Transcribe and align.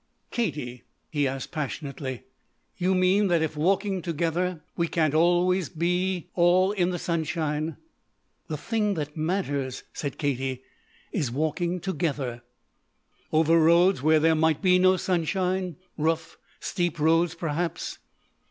"Katie," 0.31 0.81
he 1.11 1.27
asked 1.27 1.51
passionately, 1.51 2.23
"you 2.75 2.95
mean 2.95 3.27
that 3.27 3.43
if 3.43 3.55
walking 3.55 4.01
together 4.01 4.63
we 4.75 4.87
can't 4.87 5.13
always 5.13 5.69
be 5.69 6.25
all 6.33 6.71
in 6.71 6.89
the 6.89 6.97
sunshine?" 6.97 7.77
"The 8.47 8.57
thing 8.57 8.95
that 8.95 9.15
matters," 9.15 9.83
said 9.93 10.17
Katie, 10.17 10.63
"is 11.11 11.29
walking 11.31 11.79
together." 11.79 12.41
"Over 13.31 13.59
roads 13.61 14.01
where 14.01 14.19
there 14.19 14.33
might 14.33 14.59
be 14.59 14.79
no 14.79 14.97
sunshine? 14.97 15.75
Rough, 15.99 16.39
steep 16.59 16.97
roads, 16.97 17.35
perhaps?" 17.35 17.99